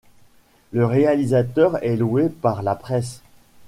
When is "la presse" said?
2.63-3.21